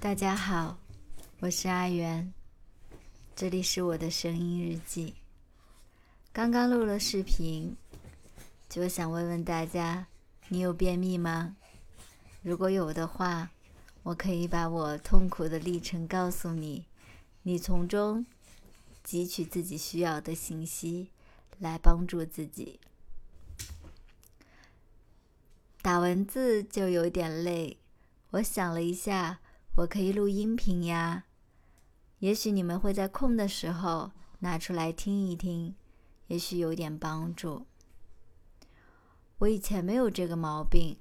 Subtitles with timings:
[0.00, 0.78] 大家好，
[1.40, 2.32] 我是阿元，
[3.34, 5.16] 这里是我的声音日记。
[6.32, 7.76] 刚刚录了视频，
[8.68, 10.06] 就想问问大家，
[10.50, 11.56] 你有便秘吗？
[12.42, 13.50] 如果有的话，
[14.04, 16.86] 我可以把我痛苦的历程告诉你，
[17.42, 18.24] 你从中
[19.04, 21.10] 汲取自己需要的信息，
[21.58, 22.78] 来帮助自己。
[25.82, 27.78] 打文字就有点累，
[28.30, 29.40] 我想了一下，
[29.78, 31.24] 我可以录音频呀。
[32.18, 34.10] 也许你们会在空的时候
[34.40, 35.76] 拿出来听一听，
[36.26, 37.64] 也许有点帮助。
[39.38, 40.98] 我以前没有这个毛病，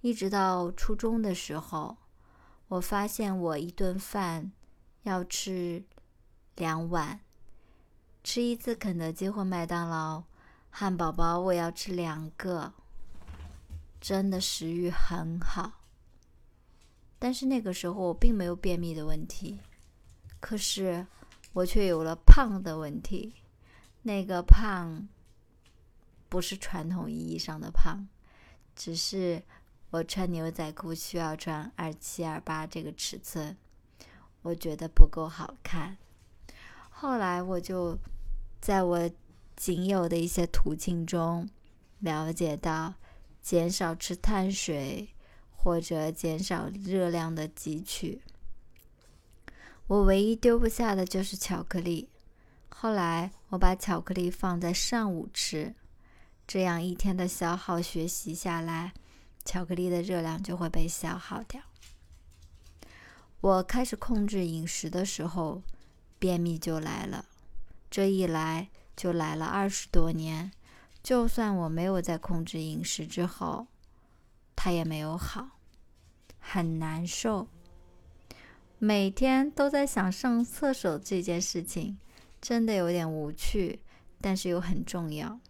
[0.00, 1.98] 一直到初中的时候，
[2.68, 4.52] 我发现我一顿饭
[5.02, 5.84] 要吃
[6.56, 7.20] 两碗，
[8.24, 10.24] 吃一次肯德基或麦当劳
[10.70, 12.72] 汉堡包，我要吃两个。
[14.00, 15.77] 真的食欲很好，
[17.18, 19.58] 但是那个时候我并没有便秘的问题，
[20.40, 21.06] 可是
[21.52, 23.34] 我却有了胖的问题。
[24.02, 25.08] 那个胖
[26.28, 28.06] 不是传统意义上的胖，
[28.76, 29.42] 只是
[29.90, 33.56] 我穿牛仔裤需要穿二七二八这个尺寸，
[34.42, 35.96] 我觉得不够好看。
[36.90, 37.98] 后来我就
[38.60, 39.10] 在我
[39.56, 41.48] 仅有的一些途径中
[42.00, 42.94] 了解到。
[43.40, 45.08] 减少吃碳水，
[45.60, 48.22] 或者减少热量的汲取。
[49.88, 52.08] 我唯一丢不下的就是巧克力。
[52.68, 55.74] 后来我把巧克力放在上午吃，
[56.46, 58.92] 这样一天的消耗学习下来，
[59.44, 61.60] 巧克力的热量就会被消耗掉。
[63.40, 65.62] 我开始控制饮食的时候，
[66.18, 67.24] 便秘就来了。
[67.90, 70.52] 这一来就来了二十多年。
[71.02, 73.66] 就算我没有在控制饮食之后，
[74.68, 75.48] 它也没有好，
[76.38, 77.48] 很难受。
[78.78, 81.96] 每天都在想上厕所这件事情，
[82.38, 83.80] 真的有点无趣，
[84.20, 85.40] 但是又很重要。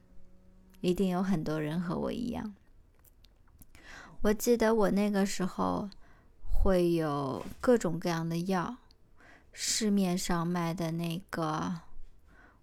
[0.80, 2.54] 一定有很多人和我一样。
[4.20, 5.90] 我记得我那个时候
[6.48, 8.76] 会有各种各样的药，
[9.52, 11.80] 市面上卖的那个，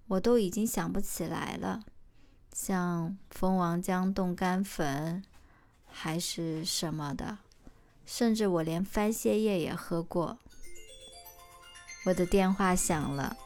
[0.07, 1.83] 我都已经想不起来了。
[2.53, 5.21] 像蜂王浆冻干粉，
[5.97, 7.37] 还是什么的，
[8.05, 10.37] 甚至我连番泻叶也喝过。
[12.05, 13.37] 我的电话响了，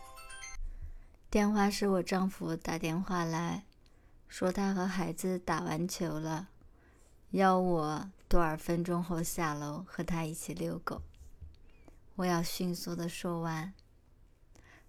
[1.29, 3.65] 电话是我丈夫打电话来
[4.27, 6.49] 说他和孩子打完球了，
[7.29, 11.03] 要我多少分钟后下楼和他一起遛狗。
[12.15, 13.73] 我要迅速的说完。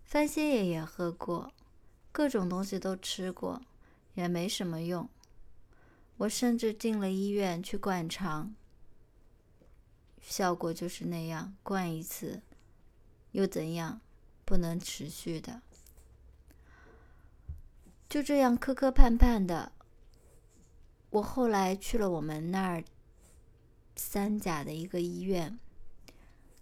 [0.03, 1.53] 番泻叶也喝过，
[2.10, 3.60] 各种东西都吃过。
[4.15, 5.09] 也没什么用，
[6.20, 8.54] 我甚至进了医院去灌肠，
[10.20, 12.42] 效果就是那样，灌一次
[13.32, 14.03] 又怎样？
[14.44, 15.62] 不能持续的，
[18.06, 19.72] 就这样磕磕绊绊的。
[21.08, 22.84] 我后来去了我们那儿
[23.97, 25.58] 三甲的一个医院，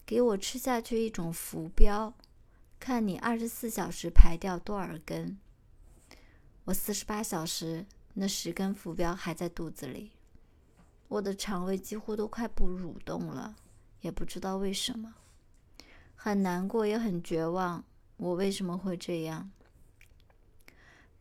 [0.07, 2.15] 给我吃下去一种浮标，
[2.79, 5.37] 看你二十四小时排掉多少根。
[6.67, 7.87] 我四十八小时，
[8.21, 10.11] 那十根浮标还在肚子里，
[11.07, 13.55] 我的肠胃几乎都快不蠕动了，
[14.01, 15.15] 也不知道为什么，
[16.17, 17.85] 很难过也很绝望。
[18.17, 19.49] 我为什么会这样？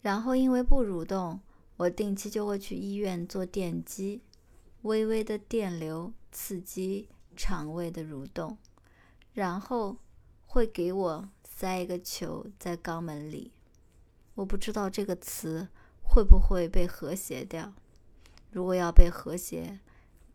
[0.01, 1.39] 然后因为不蠕动，
[1.75, 4.23] 我定期就会去医院做电击，
[4.81, 8.57] 微微的电流刺激肠胃的蠕动，
[9.33, 9.97] 然后
[10.47, 13.51] 会给我塞一个球在肛门里。
[14.33, 15.67] 我不知道这个词
[16.09, 17.73] 会不会被和谐掉。
[18.49, 19.79] 如果要被和谐，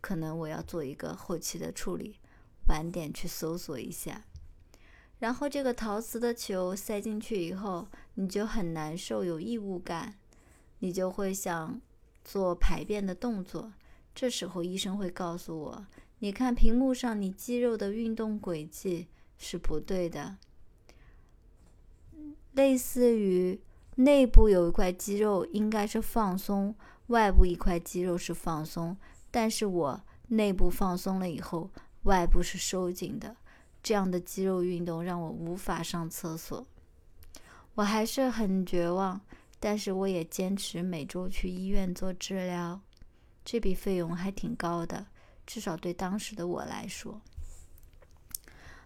[0.00, 2.20] 可能我要做一个后期的处理，
[2.68, 4.24] 晚点去搜索一下。
[5.18, 10.18] 然后这个陶瓷的球塞进去以后，你就很难受，有异物感，
[10.80, 11.80] 你就会想
[12.22, 13.72] 做排便的动作。
[14.14, 15.86] 这时候医生会告诉我
[16.20, 19.08] ：“你看屏幕上你肌肉的运动轨迹
[19.38, 20.36] 是不对的，
[22.52, 23.60] 类似于。”
[23.96, 26.74] 内部有一块肌肉应该是放松，
[27.08, 28.96] 外部一块肌肉是放松，
[29.30, 31.70] 但是我内部放松了以后，
[32.04, 33.36] 外部是收紧的，
[33.82, 36.66] 这样的肌肉运动让我无法上厕所。
[37.74, 39.20] 我还是很绝望，
[39.60, 42.80] 但是我也坚持每周去医院做治疗，
[43.44, 45.06] 这笔费用还挺高的，
[45.46, 47.20] 至少对当时的我来说。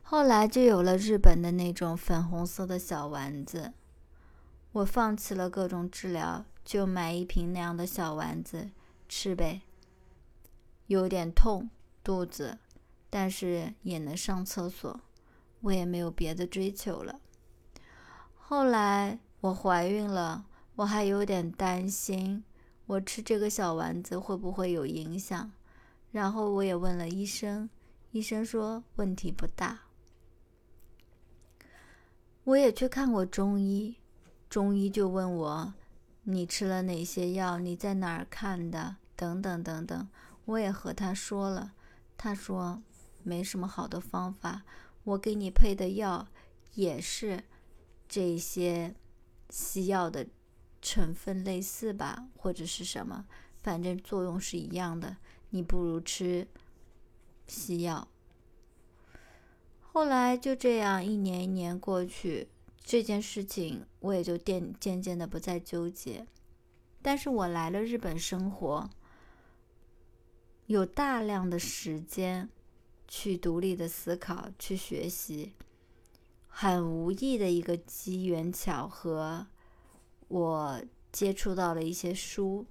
[0.02, 3.72] 后来就有了日本的那种粉红色的小丸子。
[4.76, 8.70] 我放弃了各种治疗，就买一瓶那样的小丸子
[9.08, 9.62] 吃呗。
[10.86, 11.70] 有点痛，
[12.04, 12.58] 肚子
[13.08, 15.00] 但是也能上厕所，
[15.62, 17.18] 我也没有别的追求了。
[18.36, 20.44] 后来我怀孕了，
[20.74, 22.44] 我还有点担心，
[22.84, 25.50] 我吃这个小丸子会不会有影响？
[26.12, 27.70] 然后我也问了医生，
[28.10, 29.84] 医生说问题不大。
[32.44, 33.96] 我也去看过中医，
[34.48, 35.74] 中医就问我，
[36.24, 37.58] 你吃了哪些药？
[37.58, 38.96] 你在哪儿看的？
[39.14, 40.08] 等等等等。
[40.44, 41.72] 我也和他说了，
[42.16, 42.82] 他说
[43.22, 44.62] 没什么好的方法，
[45.04, 46.28] 我给你配的药
[46.74, 47.42] 也是
[48.08, 48.94] 这些
[49.50, 50.26] 西药的
[50.80, 53.26] 成分类似吧，或者是什么，
[53.62, 55.16] 反正作用是一样的。
[55.50, 56.46] 你不如吃
[57.46, 58.06] 西药。
[59.80, 62.48] 后来就这样一年一年过去，
[62.86, 66.24] 这件事情我也就渐渐渐的不再纠结。
[67.02, 68.88] 但是我来了日本生活，
[70.66, 72.48] 有大量的时间
[73.08, 75.52] 去独立的思考、去学习。
[76.46, 79.48] 很无意的一个机缘巧合，
[80.28, 80.80] 我
[81.10, 82.64] 接触到了一些书。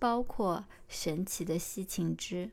[0.00, 2.50] 包括神奇的西芹汁，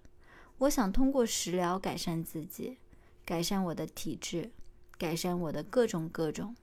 [0.59, 2.77] 我想通过食疗改善自己，
[3.25, 4.51] 改善我的体质，
[4.97, 6.55] 改善我的各种各种。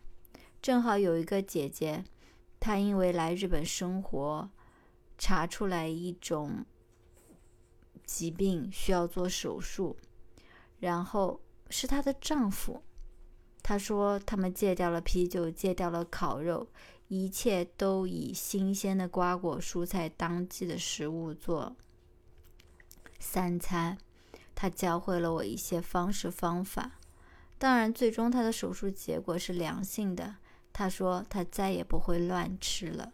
[0.61, 2.05] 正好有一个姐姐，
[2.59, 4.51] 她因为来日本生活，
[5.17, 6.65] 查出来一种
[8.05, 9.97] 疾病需要做手术，
[10.81, 11.41] 然后
[11.71, 12.83] 是她的丈夫，
[13.63, 16.69] 她说他们戒掉了啤酒，戒掉了烤肉。
[17.11, 21.75] 一切都以新鲜的瓜果、蔬菜、当季的食物做
[23.19, 23.97] 三餐。
[24.55, 26.99] 他教会了我一些方式方法。
[27.57, 30.37] 当然，最终他的手术结果是良性的。
[30.73, 33.12] 他说他再也不会乱吃了。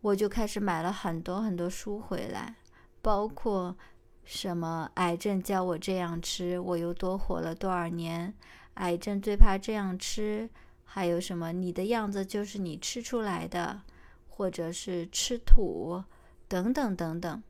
[0.00, 2.56] 我就开始买了很多很多书回来，
[3.02, 3.76] 包括
[4.24, 8.34] 什么癌症教我这样吃，我又多活了多少年？
[8.74, 10.50] 癌症最怕这样吃。
[10.88, 11.52] 还有什么？
[11.52, 13.82] 你的样子就是你吃出来的，
[14.28, 16.02] 或者是吃土
[16.48, 17.42] 等等等等，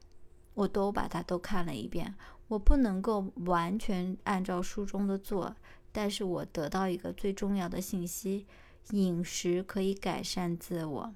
[0.55, 2.15] 我都把它都看了一遍。
[2.49, 5.55] 我不能够完全按照书中的做，
[5.93, 8.47] 但是我得到一个最重要的信息：
[8.91, 11.15] 饮食可以改善自我。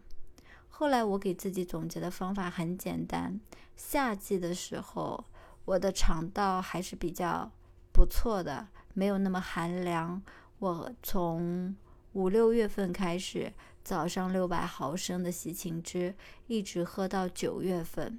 [0.69, 3.39] 后来我给自己总结的方法很简单：
[3.77, 5.25] 夏季的时候，
[5.65, 7.53] 我的肠道还是比较
[7.93, 10.23] 不错的，没有那么寒凉。
[10.59, 11.77] 我从
[12.15, 13.53] 五六月份开始，
[13.85, 16.15] 早上六百毫升的西芹汁，
[16.47, 18.19] 一直喝到九月份。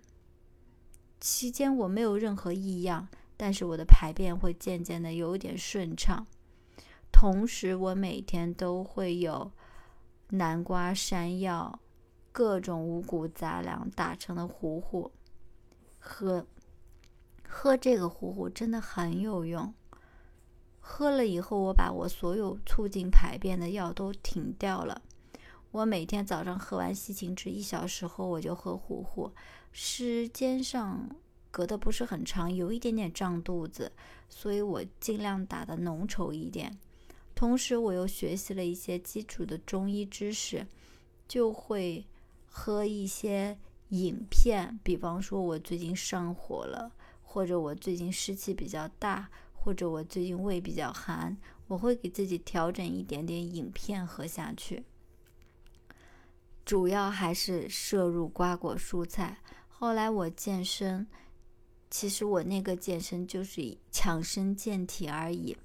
[1.19, 3.07] 期间我没有任何异样，
[3.37, 6.25] 但是我的排便会渐渐的有点顺畅。
[7.21, 9.51] 同时，我每天都会有
[10.29, 11.79] 南瓜、山药、
[12.31, 15.11] 各种五谷杂粮打成的糊糊
[15.99, 16.47] 喝。
[17.47, 19.71] 喝这个糊糊真的很有用。
[20.79, 25.03] 喝了以后，我把我所有促进排便的药都停掉了。
[25.69, 29.31] 我每天早上喝完西芹汁，一小时后我就喝糊糊，
[29.71, 31.07] 时间上
[31.51, 33.91] 隔得不是很长，有一点点胀肚子，
[34.27, 36.79] 所以我尽量打的浓稠一点。
[37.41, 40.67] 同时，我又学习了一些基础的中医知识，
[41.27, 42.05] 就会
[42.45, 43.57] 喝一些
[43.89, 46.91] 饮片，比方说我最近上火了，
[47.23, 49.27] 或者我最近湿气比较大。
[49.53, 51.35] 或者我最近胃比较寒，
[51.67, 54.83] 我会给自己调整一点点饮片喝下去。
[56.63, 59.39] 主要还是摄入瓜果蔬菜。
[59.67, 61.07] 后来我健身，
[61.89, 65.57] 其实我那个健身就是强身健体而已。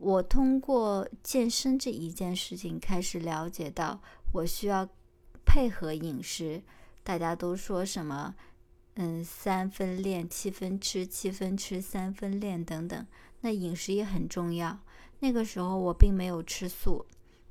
[0.00, 4.00] 我通过健身这一件事情开始了解到，
[4.32, 4.88] 我需要
[5.44, 6.62] 配合饮食。
[7.02, 8.34] 大家都说什么？
[8.94, 13.06] 嗯，三分练，七分吃，七分吃，三分练等等。
[13.40, 14.78] 那饮食也很重要。
[15.20, 17.06] 那个时候我并没有吃素，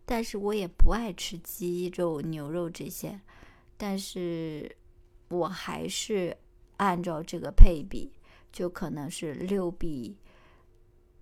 [0.05, 3.19] 但是我也不爱吃鸡肉、牛肉这些。
[3.77, 4.75] 但是
[5.29, 6.35] 我还是
[6.77, 8.11] 按照这个配比，
[8.51, 10.17] 就可能是六比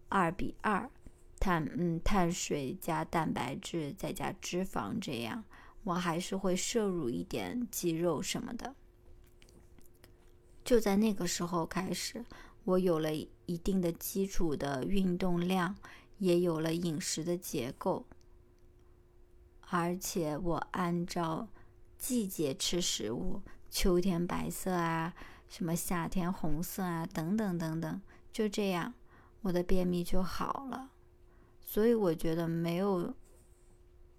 [0.10, 0.90] 二比二，
[1.40, 5.44] 碳嗯碳水加蛋白质再加脂肪这样，
[5.84, 8.76] 我还是会摄入一点鸡肉什么的。
[10.64, 12.26] 就在那个时候开始，
[12.66, 13.16] 我有了
[13.46, 15.76] 一定的基础的运动量，
[16.18, 18.06] 也有了饮食的结构，
[19.70, 21.48] 而且我按照
[21.98, 25.14] 季节吃食物，秋天白色啊，
[25.48, 28.02] 什么夏天红色啊，等等等等，
[28.34, 28.94] 就这样，
[29.44, 30.92] 我的便秘就好了。
[31.70, 33.14] 所以我觉得没有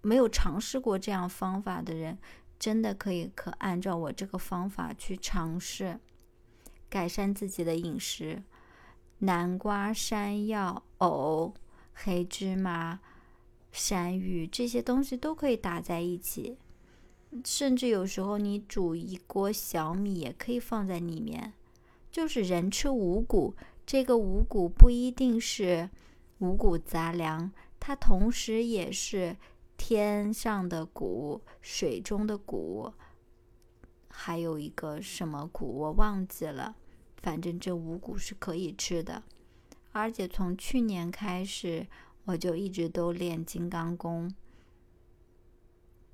[0.03, 2.15] 没有尝试过这样方法的人，
[2.59, 5.99] 真的可以可按照我这个方法去尝试。
[6.87, 8.43] 改善自己的饮食，
[9.17, 11.55] 南瓜、山药、藕、
[11.93, 12.99] 黑芝麻、
[13.71, 16.59] 山芋这些东西都可以打在一起。
[17.43, 21.53] 甚至有时候你煮一锅小米也可以放在里面。
[22.11, 23.55] 就是人吃五谷，
[23.87, 25.89] 这个五谷不一定是
[26.39, 29.37] 五谷杂粮，它同时也是
[29.77, 32.91] 天上的谷、水中的谷，
[34.09, 36.75] 还有一个什么谷我忘记了。
[37.21, 39.23] 反正这五谷是可以吃的，
[39.91, 41.85] 而且从去年开始
[42.23, 44.33] 我就一直都练金刚功。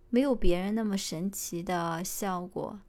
[0.09, 2.79] 没有别人那么神奇的效果，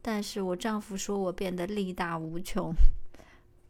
[0.00, 2.72] 但是我丈夫说我变得力大无穷。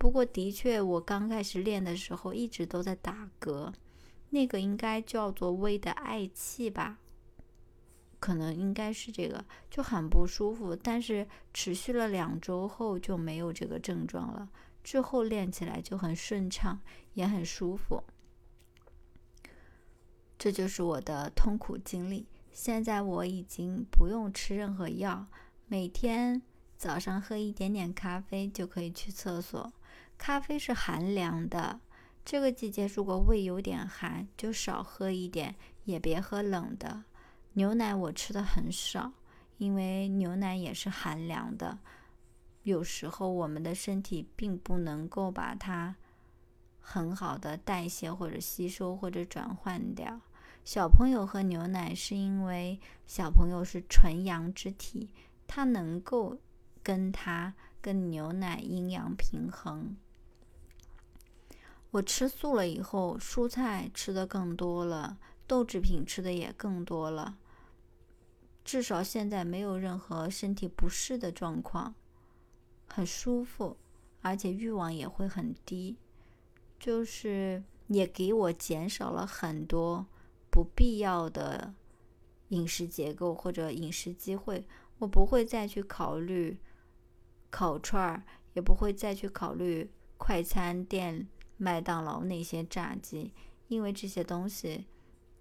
[0.00, 3.71] 不过的确，我刚开始练的时候一直都在打嗝，
[4.30, 6.97] 那个应该叫做胃的嗳气吧，
[8.19, 10.75] 可能应该是这个，就很不舒服。
[10.75, 14.49] 但是持续了两周后就没有这个症状了，
[14.83, 16.80] 之后练起来就很顺畅，
[17.12, 18.02] 也很舒服。
[20.38, 22.26] 这就是我的痛苦经历。
[22.50, 25.26] 现在我已经不用吃任何药，
[25.66, 26.40] 每天
[26.78, 29.71] 早上喝一点点咖啡就可以去厕所。
[30.21, 31.81] 咖啡是寒凉的，
[32.27, 37.05] 这个季节如果胃有点寒，就少喝一点，也别喝冷的。
[37.55, 39.15] 牛奶我吃的很少，
[39.57, 41.79] 因为牛奶也是寒凉的，
[42.65, 45.97] 有时候我们的身体并不能够把它
[46.79, 50.21] 很好的代谢或者吸收或者转换掉。
[50.67, 55.09] 小朋友喝牛奶是因为小朋友是纯阳之体，
[55.47, 56.39] 它能够
[56.83, 59.97] 跟它跟牛奶阴阳平衡。
[61.92, 67.38] 我吃素了以后，蔬菜吃的更多了，豆制品吃的也更多了，
[68.64, 71.94] 至少现在没有任何身体不适的状况，
[72.87, 73.76] 很舒服，
[74.20, 75.97] 而且欲望也会很低，
[76.78, 80.06] 就是也给我减少了很多。
[80.52, 81.75] 不必要的
[82.49, 84.66] 饮食结构或者饮食机会，
[84.99, 86.59] 我不会再去考虑
[87.50, 91.28] 烤串儿，也不会再去考虑快餐店、
[91.61, 93.35] 麦当劳那些炸鸡，
[93.69, 94.87] 因为这些东西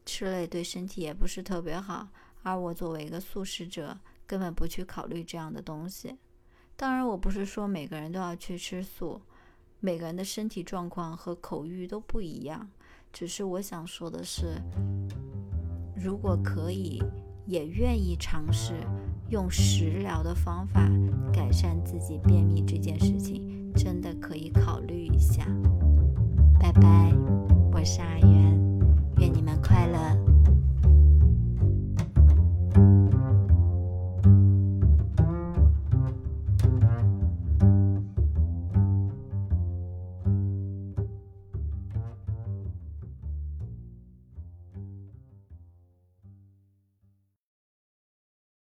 [0.05, 2.09] 吃了对身体也不是特别好。
[2.43, 3.97] 而我作为一个素食者，
[4.27, 6.17] 根本不去考虑这样的东西。
[6.75, 9.21] 当然，我不是说每个人都要去吃素，
[9.79, 12.69] 每个人的身体状况和口欲都不一样。
[13.13, 14.61] 只是我想说的是，
[15.95, 17.01] 如果可以，
[17.45, 18.73] 也愿意尝试
[19.29, 20.81] 用食疗的方法
[21.33, 24.48] 改善自己便秘这件事情，真的可以
[27.79, 28.28] 我是阿元，愿你们快乐。